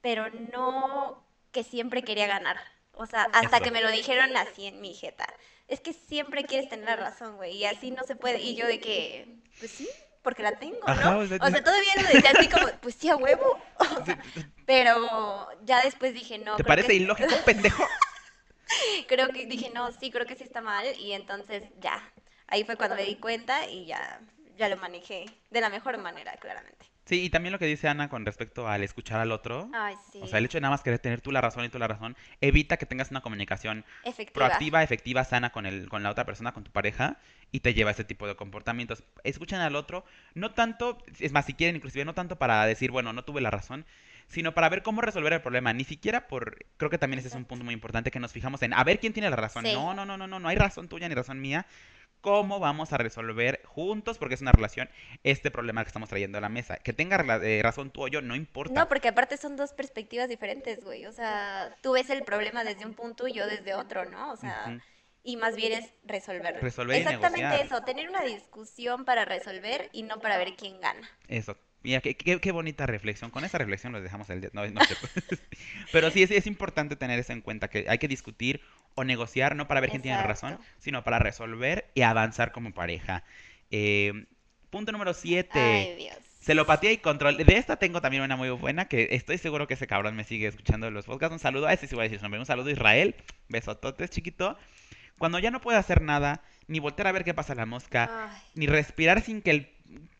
[0.00, 2.58] pero no que siempre quería ganar.
[2.94, 3.64] O sea, hasta Eso.
[3.64, 5.26] que me lo dijeron así en mi jeta.
[5.68, 8.40] Es que siempre quieres tener la razón, güey, y así no se puede.
[8.40, 9.26] Y yo de que,
[9.58, 9.88] pues sí,
[10.22, 10.92] porque la tengo, ¿no?
[10.92, 13.58] Ajá, o o, sea, todavía lo decía así como, pues sí, a huevo.
[14.00, 14.18] O sea,
[14.66, 16.56] pero ya después dije, no.
[16.56, 17.86] ¿Te creo parece que- ilógico, pendejo?
[19.06, 20.86] Creo que dije, no, sí, creo que sí está mal.
[20.98, 22.02] Y entonces ya,
[22.46, 24.20] ahí fue cuando me di cuenta y ya,
[24.56, 26.86] ya lo manejé de la mejor manera, claramente.
[27.04, 29.68] Sí, y también lo que dice Ana con respecto al escuchar al otro.
[29.74, 30.20] Ay, sí.
[30.22, 31.88] O sea, el hecho de nada más querer tener tú la razón y tú la
[31.88, 34.32] razón, evita que tengas una comunicación Efectiva.
[34.32, 37.18] proactiva, efectiva, sana con el, con la otra persona, con tu pareja,
[37.50, 39.02] y te lleva a ese tipo de comportamientos.
[39.24, 43.12] Escuchen al otro, no tanto, es más, si quieren, inclusive, no tanto para decir, bueno,
[43.12, 43.84] no tuve la razón,
[44.28, 45.72] sino para ver cómo resolver el problema.
[45.72, 48.62] Ni siquiera por, creo que también ese es un punto muy importante, que nos fijamos
[48.62, 49.64] en, a ver quién tiene la razón.
[49.64, 49.74] Sí.
[49.74, 51.66] No, no, no, no, no, no hay razón tuya ni razón mía.
[52.22, 54.88] ¿Cómo vamos a resolver juntos, porque es una relación,
[55.24, 56.76] este problema que estamos trayendo a la mesa?
[56.76, 58.72] Que tenga eh, razón tú o yo, no importa.
[58.72, 61.04] No, porque aparte son dos perspectivas diferentes, güey.
[61.06, 64.30] O sea, tú ves el problema desde un punto y yo desde otro, ¿no?
[64.32, 64.80] O sea,
[65.24, 66.60] y más bien es resolverlo.
[66.60, 67.66] Resolver y Exactamente negociar.
[67.66, 71.10] eso, tener una discusión para resolver y no para ver quién gana.
[71.26, 71.58] Eso.
[71.82, 73.30] Mira, qué, qué- qué bonita reflexión.
[73.30, 74.50] Con esa reflexión los dejamos el día.
[74.52, 74.80] No, no.
[75.92, 78.60] Pero sí es, es importante tener eso en cuenta, que hay que discutir
[78.94, 83.24] o negociar, no para ver quién tiene razón, sino para resolver y avanzar como pareja.
[83.70, 84.26] Eh,
[84.70, 85.58] punto número 7.
[85.58, 86.16] Ay, Dios.
[86.40, 87.36] Celopatía y control.
[87.36, 90.48] De esta tengo también una muy buena que estoy seguro que ese cabrón me sigue
[90.48, 91.32] escuchando en los podcasts.
[91.32, 92.40] Un saludo a ese sí voy a decir su nombre.
[92.40, 93.14] Un saludo a Israel.
[93.48, 94.58] Besototes, chiquito.
[95.18, 98.28] Cuando ya no puede hacer nada, ni voltear a ver qué pasa en la mosca,
[98.32, 99.70] Ay, ni respirar sin que el,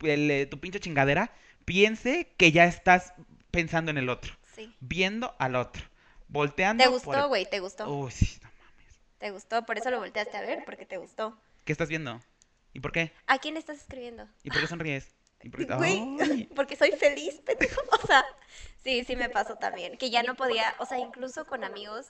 [0.02, 1.32] el, eh, tu pinche chingadera
[1.64, 3.14] piense que ya estás
[3.50, 4.74] pensando en el otro, sí.
[4.80, 5.82] viendo al otro,
[6.28, 7.46] volteando ¿Te gustó, güey?
[7.46, 7.88] ¿Te gustó?
[7.88, 9.00] Uy, sí, no mames.
[9.18, 9.64] ¿Te gustó?
[9.64, 11.38] Por eso lo volteaste a ver, porque te gustó.
[11.64, 12.20] ¿Qué estás viendo?
[12.72, 13.12] ¿Y por qué?
[13.26, 14.26] ¿A quién estás escribiendo?
[14.42, 15.14] ¿Y por qué sonríes?
[15.42, 15.74] ¿Y por qué...
[15.74, 17.80] Güey, porque soy feliz, pendejo.
[18.02, 18.24] O sea,
[18.82, 19.96] sí, sí me pasó también.
[19.96, 22.06] Que ya no podía, o sea, incluso con amigos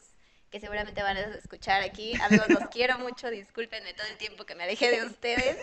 [0.50, 2.14] que seguramente van a escuchar aquí.
[2.20, 5.56] Amigos, los quiero mucho, discúlpenme todo el tiempo que me alejé de ustedes.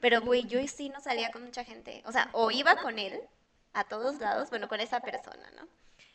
[0.00, 2.02] Pero, güey, yo sí no salía con mucha gente.
[2.06, 3.20] O sea, o iba con él
[3.78, 5.68] a todos lados, bueno, con esa persona, ¿no?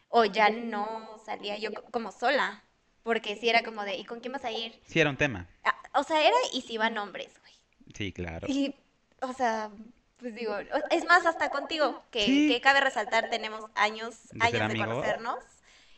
[0.10, 2.63] O ya no salía yo co- como sola.
[3.04, 4.80] Porque sí era como de, ¿y con quién vas a ir?
[4.86, 5.47] Sí, era un tema.
[5.63, 7.54] Ah, O sea, era y si iban hombres, güey.
[7.95, 8.47] Sí, claro.
[8.47, 8.76] Y,
[9.21, 9.71] o sea,
[10.17, 10.56] pues digo,
[10.91, 12.47] es más, hasta contigo, que, Sí.
[12.47, 15.39] que cabe resaltar, tenemos años, De años de conocernos.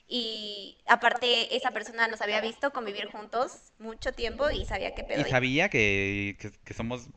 [0.08, 5.22] Y aparte, esa persona nos había visto convivir juntos mucho tiempo y sabía qué pedo.
[5.22, 7.08] Y sabía que, que, que somos,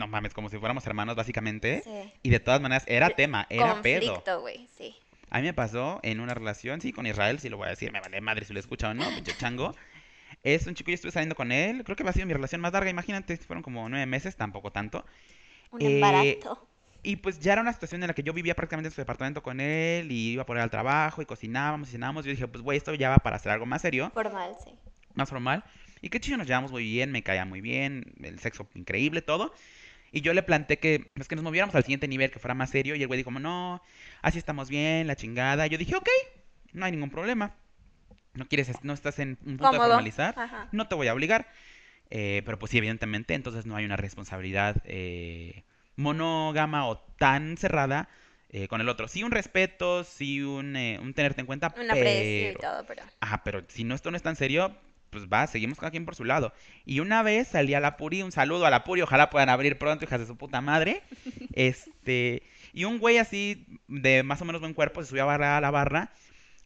[0.00, 1.82] no mames, como si fuéramos hermanos básicamente.
[1.84, 2.12] Sí.
[2.24, 4.14] Y de todas maneras era tema, era pedo.
[4.14, 4.96] Conflicto, güey, sí.
[5.30, 7.92] A mí me pasó en una relación, sí, con Israel, sí lo voy a decir,
[7.92, 9.76] me vale madre si lo escucha o no, pinche chango.
[10.42, 12.60] Es un chico, yo estuve saliendo con él, creo que va a ser mi relación
[12.60, 15.04] más larga, imagínate, fueron como nueve meses, tampoco tanto.
[15.70, 16.66] Un Eh, embarazo.
[17.02, 19.42] Y pues ya era una situación en la que yo vivía prácticamente en su departamento
[19.42, 22.24] con él y iba por él al trabajo y cocinábamos y cenábamos.
[22.24, 24.72] Yo dije, pues güey, esto ya va para hacer algo más serio, Formal, sí.
[25.14, 25.64] más formal.
[26.02, 29.54] Y qué chido, nos llevamos muy bien, me caía muy bien, el sexo increíble, todo.
[30.12, 32.70] Y yo le planteé que, pues, que nos moviéramos al siguiente nivel, que fuera más
[32.70, 32.94] serio.
[32.96, 33.82] Y el güey dijo, no,
[34.22, 35.66] así estamos bien, la chingada.
[35.66, 36.08] Y yo dije, ok,
[36.72, 37.54] no hay ningún problema.
[38.34, 39.88] No quieres, no estás en un punto de Cómodo.
[39.88, 40.68] formalizar, Ajá.
[40.72, 41.48] no te voy a obligar.
[42.10, 45.64] Eh, pero pues sí, evidentemente, entonces no hay una responsabilidad eh,
[45.96, 48.08] monógama o tan cerrada
[48.48, 49.06] eh, con el otro.
[49.08, 52.60] Sí un respeto, sí un, eh, un tenerte en cuenta, Un aprecio y pero...
[52.60, 53.02] todo, pero.
[53.20, 54.76] Ajá, pero si no esto no es tan serio,
[55.10, 56.52] pues va, seguimos cada quien por su lado.
[56.84, 59.78] Y una vez salí a la Puri, un saludo a la Puri, ojalá puedan abrir
[59.78, 61.02] pronto, hijas de su puta madre.
[61.52, 62.42] Este,
[62.72, 65.60] y un güey así de más o menos buen cuerpo se subió a, barra- a
[65.60, 66.12] la barra.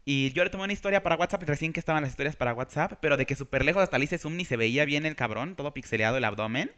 [0.04, 2.94] Y yo le tomé una historia para WhatsApp, recién que estaban las historias para WhatsApp,
[3.00, 5.56] pero de que súper lejos hasta le hice zoom ni se veía bien el cabrón,
[5.56, 6.72] todo pixeleado el abdomen.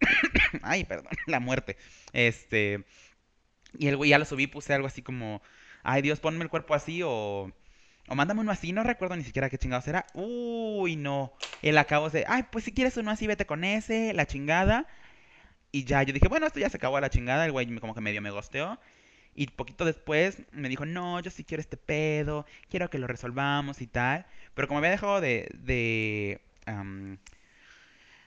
[0.62, 1.76] Ay, perdón, la muerte.
[2.12, 2.84] Este,
[3.78, 5.42] y el güey ya lo subí, puse algo así como,
[5.82, 7.52] ay Dios, ponme el cuerpo así o,
[8.08, 10.06] o mándame uno así, no recuerdo ni siquiera qué chingados era.
[10.14, 11.32] Uy, no.
[11.62, 14.86] El acabó de, ay, pues si quieres uno así, vete con ese, la chingada.
[15.72, 18.00] Y ya, yo dije, bueno, esto ya se acabó la chingada, el güey como que
[18.00, 18.78] medio me gosteó.
[19.34, 23.82] Y poquito después me dijo, no, yo sí quiero este pedo, quiero que lo resolvamos
[23.82, 24.26] y tal.
[24.54, 26.40] Pero como había dejado de, de,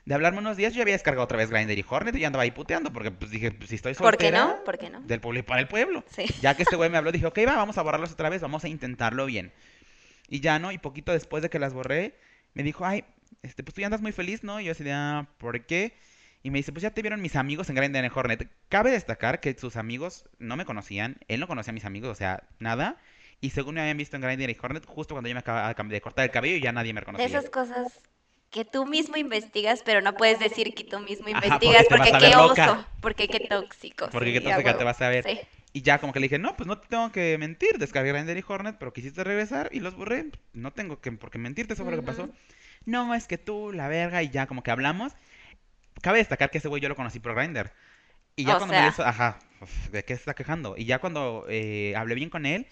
[0.10, 2.26] de hablarme unos días, yo ya había descargado otra vez Grindr y Hornet y ya
[2.26, 4.64] andaba ahí puteando, porque pues dije, pues si estoy ¿Por qué soltera, no?
[4.64, 5.02] ¿Por qué no?
[5.02, 6.04] del pueblo para el pueblo.
[6.10, 6.26] Sí.
[6.42, 8.64] Ya que este güey me habló, dije, ok, va, vamos a borrarlos otra vez, vamos
[8.64, 9.54] a intentarlo bien.
[10.28, 10.72] Y ya, ¿no?
[10.72, 12.16] Y poquito después de que las borré,
[12.56, 13.04] me dijo, ay,
[13.44, 14.60] este, pues tú ya andas muy feliz, ¿no?
[14.60, 15.94] Y yo así de, ah, ¿por qué?
[16.42, 18.50] Y me dice, pues ya te vieron mis amigos en Grindr y Hornet.
[18.68, 22.16] Cabe destacar que sus amigos no me conocían, él no conocía a mis amigos, o
[22.16, 22.98] sea, nada.
[23.42, 26.02] Y según me habían visto en Grindr y Hornet, justo cuando yo me acababa de
[26.02, 27.28] cortar el cabello y ya nadie me De reconocía.
[27.28, 28.02] esas cosas
[28.52, 32.36] que tú mismo investigas, pero no puedes decir que tú mismo Ajá, investigas, porque qué
[32.36, 34.10] oso, porque qué tóxico.
[34.10, 35.24] Porque sí, qué tóxica te vas a ver.
[35.26, 35.40] Sí.
[35.72, 38.38] Y ya como que le dije, no, pues no te tengo que mentir, descargué Grindr
[38.38, 40.32] y Hornet, pero quisiste regresar y los borré.
[40.54, 42.30] No tengo que, por qué mentirte, eso fue lo que pasó.
[42.86, 45.14] No, es que tú, la verga, y ya como que hablamos.
[46.02, 47.72] Cabe destacar que ese güey yo lo conocí por Grindr.
[48.36, 48.82] Y ya O cuando sea.
[48.82, 50.76] me hizo, ajá, uf, ¿de qué se está quejando?
[50.78, 52.68] Y ya cuando eh, hablé bien con él,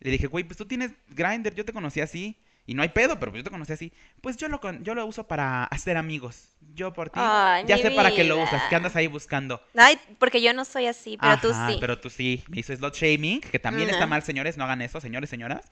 [0.00, 2.38] le dije, güey, pues tú tienes Grindr, yo te conocí así.
[2.66, 3.92] Y no hay pedo, pero pues yo te conocí así.
[4.20, 6.48] Pues yo lo, con- yo lo uso para hacer amigos.
[6.74, 7.18] Yo por ti.
[7.20, 9.60] Ay, ya sé para qué lo usas, que andas ahí buscando.
[9.76, 11.76] Ay, porque yo no soy así, pero tú sí.
[11.80, 12.44] pero tú sí.
[12.48, 15.70] Me hizo slot shaming, que también está mal, señores, no hagan eso, señores, señoras.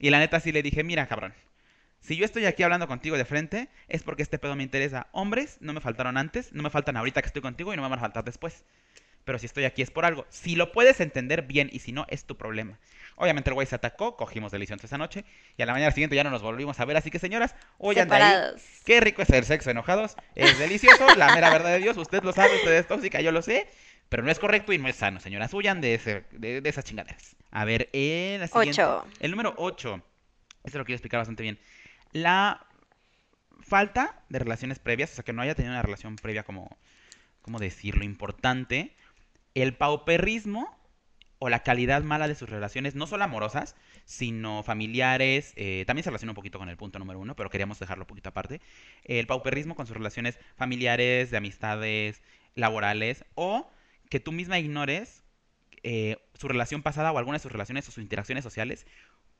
[0.00, 1.32] Y la neta sí le dije, mira, cabrón,
[2.00, 5.06] si yo estoy aquí hablando contigo de frente, es porque este pedo me interesa.
[5.12, 7.88] Hombres no me faltaron antes, no me faltan ahorita que estoy contigo y no me
[7.88, 8.64] van a faltar después.
[9.24, 10.26] Pero si estoy aquí es por algo.
[10.28, 12.80] Si lo puedes entender bien y si no, es tu problema.
[13.22, 15.24] Obviamente el güey se atacó, cogimos delicioso esa noche
[15.56, 16.96] y a la mañana siguiente ya no nos volvimos a ver.
[16.96, 18.20] Así que señoras, huyan de ahí.
[18.20, 18.62] Separados.
[18.84, 20.16] Qué rico es el sexo enojados.
[20.34, 21.96] Es delicioso, la mera verdad de Dios.
[21.96, 23.68] Usted lo sabe, usted es tóxica, yo lo sé.
[24.08, 25.54] Pero no es correcto y no es sano, señoras.
[25.54, 27.36] Huyan de, ese, de, de esas chingaderas.
[27.52, 28.82] A ver, en la siguiente.
[28.82, 29.06] Ocho.
[29.20, 30.02] El número 8.
[30.64, 31.60] Esto lo quiero explicar bastante bien.
[32.10, 32.66] La
[33.60, 36.76] falta de relaciones previas, o sea, que no haya tenido una relación previa como,
[37.40, 38.02] ¿cómo decirlo?
[38.02, 38.96] Importante.
[39.54, 40.76] El pauperrismo
[41.44, 43.74] o la calidad mala de sus relaciones, no solo amorosas,
[44.04, 47.80] sino familiares, eh, también se relaciona un poquito con el punto número uno, pero queríamos
[47.80, 48.60] dejarlo un poquito aparte.
[49.02, 52.22] El pauperrismo con sus relaciones familiares, de amistades,
[52.54, 53.68] laborales, o
[54.08, 55.24] que tú misma ignores
[55.82, 58.86] eh, su relación pasada o alguna de sus relaciones o sus interacciones sociales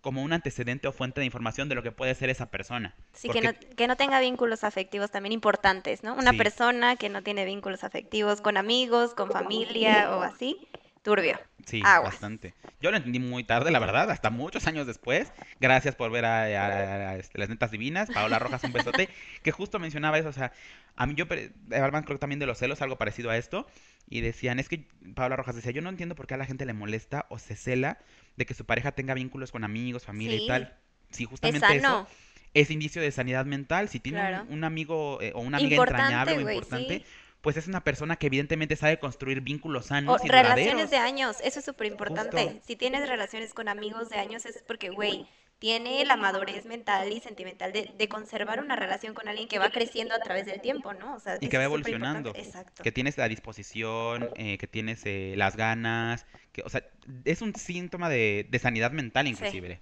[0.00, 2.96] como un antecedente o fuente de información de lo que puede ser esa persona.
[3.12, 6.14] Sí, que no, que no tenga vínculos afectivos también importantes, ¿no?
[6.16, 6.38] Una Sí.
[6.38, 10.56] persona que no tiene vínculos afectivos con amigos, con familia o así,
[11.02, 11.38] turbio.
[11.66, 12.12] Sí, Aguas.
[12.12, 12.54] bastante.
[12.80, 15.32] Yo lo entendí muy tarde, la verdad, hasta muchos años después.
[15.60, 18.10] Gracias por ver a, a- a- a, este, las netas divinas.
[18.10, 19.08] Paola Rojas, un besote.
[19.42, 20.28] que justo mencionaba eso.
[20.28, 20.52] O sea,
[20.96, 21.26] a mí yo
[21.72, 23.66] hablaban creo también de los celos, algo parecido a esto.
[24.08, 26.66] Y decían, es que Paola Rojas decía, yo no entiendo por qué a la gente
[26.66, 27.98] le molesta o se cela
[28.36, 30.44] de que su pareja tenga vínculos con amigos, familia Sí.
[30.44, 30.74] y tal.
[31.10, 32.08] Sí, justamente eso
[32.54, 33.88] es indicio de sanidad mental.
[33.88, 34.44] Si tiene un- Claro.
[34.50, 37.04] un, amigo eh, o una amiga Importante, entrañable o importante, sí.
[37.42, 40.90] Pues es una persona que evidentemente sabe construir vínculos O sanos y relaciones duraderos.
[40.90, 42.60] de años, eso es súper importante.
[42.66, 45.28] Si tienes relaciones con amigos de años es porque, güey,
[45.58, 49.70] tiene la madurez mental y sentimental de, de conservar una relación con alguien que va
[49.70, 51.14] creciendo a través del tiempo, ¿no?
[51.14, 52.32] O sea, Y que va evolucionando.
[52.34, 52.82] Exacto.
[52.82, 56.84] que tienes la disposición, eh, que tienes eh, las ganas, que, o sea,
[57.24, 59.80] es un síntoma de, de sanidad mental inclusive.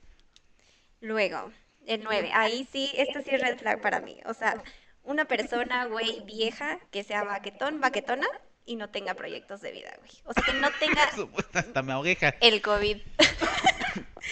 [1.00, 1.52] Luego,
[1.86, 2.30] el 9.
[2.34, 4.20] Ahí sí, esto sí es red flag para mí.
[4.26, 4.62] O sea,
[5.10, 8.26] una persona, güey, vieja, que sea baquetón, baquetona
[8.64, 10.10] y no tenga proyectos de vida, güey.
[10.24, 11.02] O sea, que no tenga
[11.54, 12.34] hasta me ahogueja.
[12.40, 12.96] el COVID.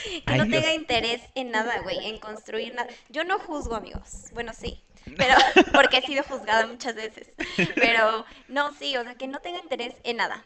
[0.03, 0.61] que Ay, no Dios.
[0.62, 2.88] tenga interés en nada, güey, en construir nada.
[3.09, 4.25] Yo no juzgo, amigos.
[4.33, 4.83] Bueno, sí.
[5.17, 5.35] Pero,
[5.73, 7.33] porque he sido juzgada muchas veces.
[7.75, 10.45] Pero, no, sí, o sea, que no tenga interés en nada.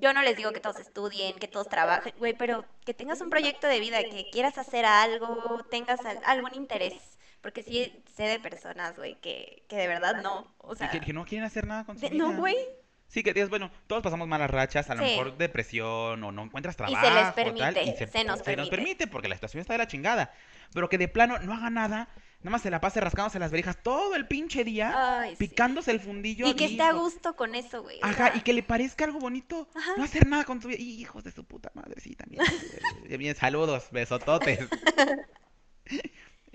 [0.00, 3.30] Yo no les digo que todos estudien, que todos trabajen, güey, pero que tengas un
[3.30, 6.94] proyecto de vida, que quieras hacer algo, tengas al- algún interés.
[7.40, 10.54] Porque sí sé de personas, güey, que, que de verdad no.
[10.58, 12.24] O sea, que, que no quieren hacer nada con su de- vida.
[12.24, 12.56] no, güey.
[13.08, 15.10] Sí, que digas, bueno, todos pasamos malas rachas, a lo Sí.
[15.10, 17.04] mejor depresión o no encuentras Y trabajo.
[17.06, 19.06] se les tal, permite, y se nos permite.
[19.06, 20.32] porque la situación está de la chingada.
[20.72, 22.08] Pero que de plano no haga nada,
[22.40, 25.36] nada más se la pase rascándose las verijas todo el pinche día, Ay, sí.
[25.36, 26.46] picándose el fundillo.
[26.46, 27.98] Y que esté a gusto con eso, güey.
[28.00, 29.68] Ajá, y que le parezca algo bonito.
[29.74, 29.90] Ajá.
[29.98, 30.78] No hacer nada con tu vida.
[30.80, 32.42] Hijos de su puta madre, sí, también.
[33.18, 34.58] Bien, saludos, besototes.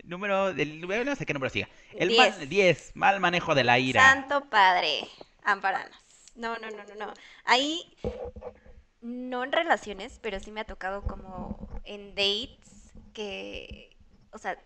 [0.07, 1.67] número, el, no sé qué número siga.
[1.93, 2.37] El Diez.
[2.37, 4.01] mal- 10, mal manejo de la ira.
[4.01, 5.07] Santo Padre,
[5.43, 5.97] amparanos.
[6.35, 7.13] No, no, no, no, no.
[7.45, 7.81] Ahí,
[9.01, 13.95] no en relaciones, pero sí me ha tocado como en dates que,
[14.31, 14.57] o sea,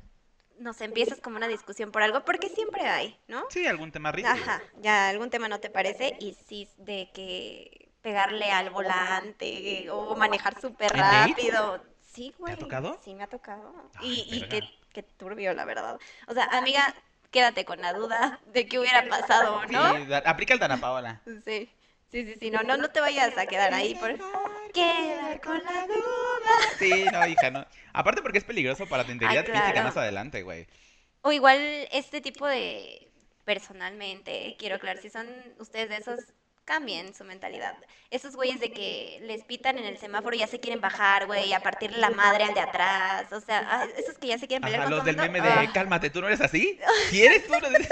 [0.60, 3.43] no sé, empiezas como una discusión por algo, porque siempre hay, ¿no?
[3.49, 4.34] Sí, algún tema rígido.
[4.34, 10.15] Ajá, ya algún tema no te parece y sí de que pegarle al volante o
[10.15, 11.84] manejar súper rápido.
[12.01, 12.56] Sí, güey.
[12.58, 12.99] tocado?
[13.04, 13.73] Sí, me ha tocado.
[13.95, 14.67] Ay, y y verga.
[14.93, 15.99] Qué, turbio, la verdad.
[16.27, 16.93] O sea, amiga,
[17.32, 19.95] quédate con la duda de qué hubiera pasado, ¿no?
[19.97, 21.21] Sí, da- aplica el Dana Paola.
[21.25, 21.69] Sí,
[22.12, 24.17] sí, sí, sí, no, no, no te vayas a quedar ahí por
[24.73, 26.51] quedar con la duda.
[26.77, 27.65] Sí, no, hija, no.
[27.93, 29.84] Aparte porque es peligroso para tu integridad física claro.
[29.84, 30.67] más adelante, güey.
[31.21, 31.60] O igual
[31.91, 33.08] este tipo de,
[33.45, 35.27] personalmente, quiero aclarar, si son
[35.60, 36.19] ustedes de esos,
[36.71, 37.75] cambien su mentalidad.
[38.12, 41.51] Esos güeyes de que les pitan en el semáforo y ya se quieren bajar, güey,
[41.51, 43.29] a partirle la madre al de atrás.
[43.34, 45.49] O sea, ah, esos que ya se quieren pelear Ajá, con los del meme de
[45.49, 45.69] ah.
[45.73, 46.79] cálmate, ¿tú no eres así?
[47.10, 47.84] Si eres tú uno de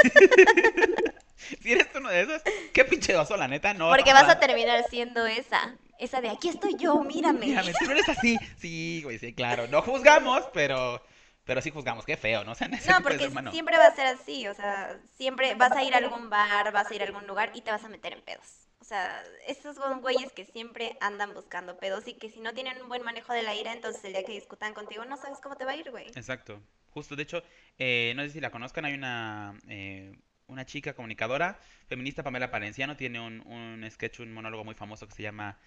[1.61, 2.41] Si eres tú uno de esos,
[2.73, 3.89] qué pinche oso, la neta, no.
[3.89, 4.39] Porque no, vas a no.
[4.39, 5.75] terminar siendo esa.
[5.97, 7.47] Esa de aquí estoy yo, mírame.
[7.47, 8.37] Mírame, tú no eres así.
[8.57, 9.67] Sí, güey, sí, claro.
[9.67, 11.01] No juzgamos, pero
[11.49, 12.05] pero sí juzgamos.
[12.05, 12.51] Qué feo, ¿no?
[12.53, 15.71] O sea, No, tipo de porque siempre va a ser así, o sea, siempre vas
[15.71, 17.89] a ir a algún bar, vas a ir a algún lugar y te vas a
[17.89, 18.68] meter en pedos.
[18.81, 22.81] O sea, estos son güeyes que siempre andan buscando pedos y que si no tienen
[22.81, 25.57] un buen manejo de la ira, entonces el día que discutan contigo no sabes cómo
[25.57, 26.07] te va a ir, güey.
[26.07, 26.61] Exacto.
[26.91, 27.43] Justo, de hecho,
[27.77, 32.95] eh, no sé si la conozcan, hay una, eh, una chica comunicadora, feminista, Pamela Palenciano,
[32.95, 35.59] tiene un, un sketch, un monólogo muy famoso que se llama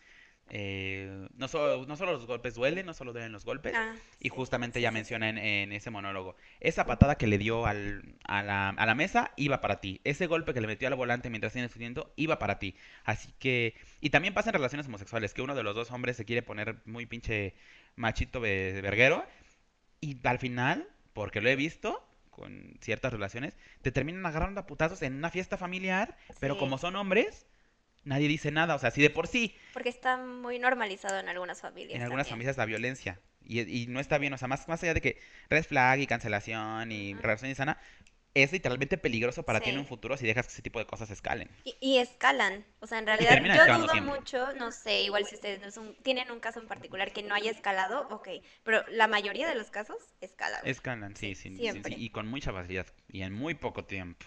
[0.50, 3.74] eh, no, solo, no solo los golpes duelen, no solo duelen los golpes.
[3.76, 7.38] Ah, Y justamente sí, ella sí, menciona en, en ese monólogo, esa patada que le
[7.38, 10.88] dio al, a, la, a la mesa iba para ti, ese golpe que le metió
[10.88, 12.76] al volante mientras tiene discutiendo iba para ti.
[13.04, 16.24] Así que, y también pasa en relaciones homosexuales, que uno de los dos hombres se
[16.24, 17.54] quiere poner muy pinche
[17.96, 19.24] machito ve- verguero
[20.00, 25.02] y al final, porque lo he visto con ciertas relaciones, te terminan agarrando a putazos
[25.02, 26.60] en una fiesta familiar, pero Sí.
[26.60, 27.46] como son hombres,
[28.04, 31.60] nadie dice nada, o sea, si de por sí Porque está muy normalizado en algunas
[31.60, 31.96] familias.
[31.96, 32.34] en algunas también.
[32.46, 33.20] familias la violencia.
[33.44, 36.06] Y, y no está bien, o sea, más, más allá de que red flag y
[36.06, 37.22] cancelación y Ajá.
[37.22, 37.78] relación insana,
[38.34, 39.80] es literalmente peligroso para ti en Sí.
[39.80, 41.50] un futuro si dejas que ese tipo de cosas escalen.
[41.64, 42.64] Y, y escalan.
[42.80, 44.00] O sea, en realidad yo dudo siempre.
[44.00, 47.34] mucho, no sé, igual si ustedes no son- tienen un caso en particular que no
[47.34, 48.28] haya escalado, ok.
[48.62, 50.60] Pero la mayoría de los casos escalan.
[50.64, 54.24] Escalan, sí, sí, sí, sí, y con mucha facilidad y en muy poco tiempo.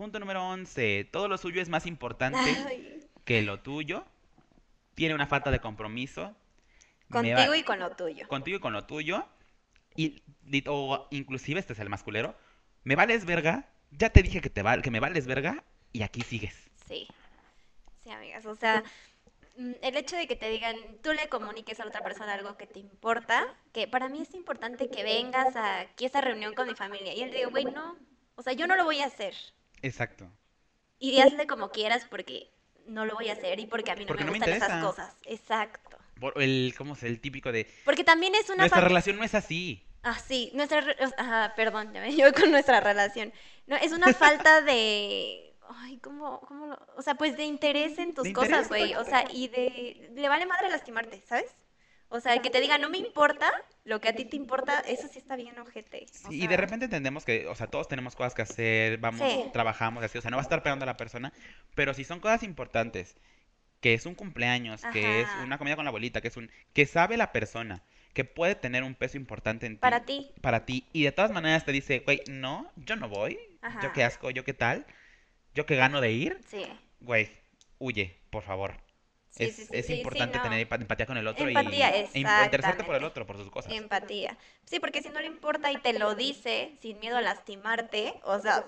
[0.00, 1.10] Punto número 11.
[1.12, 4.02] Todo lo suyo es más importante Ay, que lo tuyo.
[4.94, 6.22] Tiene una falta de compromiso.
[6.22, 8.26] va- contigo y con lo tuyo.
[8.26, 9.26] contigo y con lo tuyo.
[9.96, 10.22] Y,
[10.68, 12.34] o inclusive este es el masculero.
[12.82, 13.68] Me vales verga.
[13.90, 16.54] Ya te dije que te val- que me vales verga y aquí sigues.
[16.88, 17.06] Sí.
[18.02, 18.46] Sí, amigas.
[18.46, 18.82] O sea,
[19.58, 22.66] mm, el hecho de que te digan, tú le comuniques a otra persona algo que
[22.66, 26.68] te importa, que para mí es importante que vengas a aquí a esa reunión con
[26.68, 27.12] mi familia.
[27.12, 27.98] Y él digo, güey, no.
[28.36, 29.34] O sea, yo no lo voy a hacer.
[29.82, 30.30] Exacto.
[30.98, 32.50] Y hazle como quieras porque
[32.86, 34.56] no lo voy a hacer y porque a mí no Porque me no me gustan
[34.56, 35.16] esas cosas.
[35.24, 35.96] Exacto.
[36.20, 37.02] Por el, ¿cómo es?
[37.02, 39.86] El típico de Porque también es una nuestra relación no es así.
[40.02, 40.84] Ah, sí, nuestra...
[41.16, 43.32] Ajá, perdón, ya me llevo con nuestra relación.
[43.66, 45.54] No, es una falta de...
[45.68, 46.78] Ay, ¿cómo, cómo lo...?
[46.96, 48.94] O sea, pues de interés en tus De cosas, güey.
[48.94, 50.10] O sea, y de...
[50.14, 51.54] Le vale madre lastimarte, ¿sabes?
[52.10, 53.50] O sea, que te diga, no me importa,
[53.84, 56.06] lo que a ti te importa, eso sí está bien ojete.
[56.26, 59.28] O Sí, y de repente entendemos que, o sea, todos tenemos cosas que hacer, vamos,
[59.28, 59.44] Sí.
[59.52, 61.32] trabajamos así, o sea, no va a estar pegando a la persona,
[61.76, 63.16] pero si son cosas importantes,
[63.80, 66.84] que es un cumpleaños, que es una comida con la abuelita, que es un, que
[66.84, 70.32] sabe la persona, que puede tener un peso importante en ti, Para ti.
[70.40, 73.92] para ti, y de todas maneras te dice, güey, no, yo no voy, yo Ajá.
[73.92, 74.84] qué asco, yo qué tal,
[75.54, 76.66] yo qué gano de ir, Sí.
[77.00, 77.30] güey,
[77.78, 78.74] huye, por favor.
[79.30, 80.42] Sí, es sí, sí, es sí, sí, importante no.
[80.42, 83.50] tener empa- empatía con el otro Empatía, y, e interesarte por el otro, por sus
[83.50, 83.72] cosas.
[83.72, 84.36] Empatía.
[84.66, 88.38] Sí, porque si no le importa y te lo dice sin miedo a lastimarte, o
[88.40, 88.64] sea,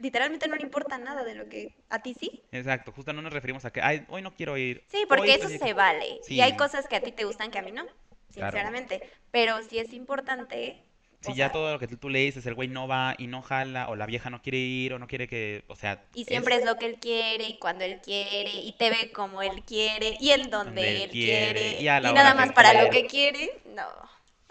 [0.00, 2.42] literalmente no le importa nada de lo que a ti sí.
[2.50, 4.82] Exacto, justo no nos referimos a que, ay, hoy no quiero ir.
[4.88, 6.18] Sí, porque hoy eso se vale.
[6.22, 6.34] Sí.
[6.34, 8.52] Y hay cosas que a ti te gustan que a mí no, Claro.
[8.52, 9.02] sinceramente.
[9.30, 10.82] Pero si es importante.
[11.22, 13.28] Si o ya sea, todo lo que tú le dices, el güey no va y
[13.28, 16.02] no jala, o la vieja no quiere ir, o no quiere que, o sea...
[16.14, 16.64] Y siempre es...
[16.64, 20.30] lo que él quiere, y cuando él quiere, y te ve como él quiere, y
[20.30, 23.06] en donde Donde él quiere, quiere, y a la y nada más para lo que
[23.06, 23.86] quiere, no.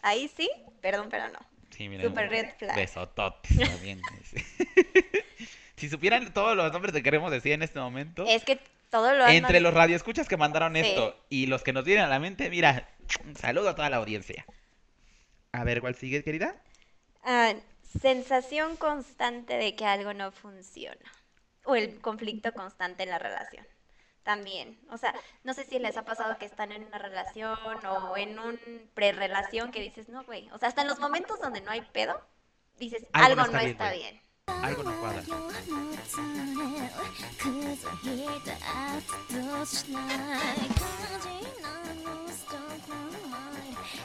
[0.02, 1.40] Ahí sí, perdón, pero no.
[1.72, 2.76] Sí, miren, Super red flag.
[2.76, 4.02] Besototes también.
[5.76, 9.28] si supieran todos los nombres que queremos decir en este momento, Es que todo lo
[9.28, 10.82] entre los radioescuchas que mandaron Sí.
[10.82, 12.90] esto y los que nos vienen a la mente, mira,
[13.26, 14.46] un saludo a toda la audiencia.
[15.54, 16.56] A ver, ¿cuál sigue, querida?
[17.24, 17.54] Ah,
[18.00, 21.12] sensación constante de que algo no funciona.
[21.66, 23.66] O el conflicto constante en la relación.
[24.24, 24.80] También.
[24.90, 28.40] O sea, no sé si les ha pasado que están en una relación o en
[28.40, 28.60] un
[28.94, 30.50] prerelación que dices, no, güey.
[30.52, 32.22] O sea, hasta en los momentos donde no hay pedo,
[32.78, 34.64] dices, Algo algo, no está está, bien, bien.
[34.64, 35.24] Algo no cuadra.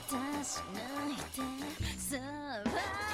[0.09, 3.06] 出しないでさあ